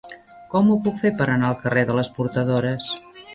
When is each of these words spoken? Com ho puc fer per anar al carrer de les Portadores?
Com 0.53 0.71
ho 0.71 0.77
puc 0.87 0.97
fer 1.01 1.11
per 1.19 1.27
anar 1.33 1.51
al 1.51 1.59
carrer 1.67 1.85
de 1.91 1.99
les 1.99 2.11
Portadores? 2.17 2.89